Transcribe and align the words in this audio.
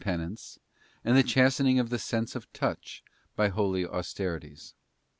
penance, 0.03 0.57
and 1.05 1.15
the 1.15 1.21
chastening 1.21 1.77
of 1.77 1.91
the 1.91 1.99
sense 1.99 2.35
of 2.35 2.51
touch 2.53 3.03
by 3.35 3.49
holy 3.49 3.85
austerities. 3.85 4.73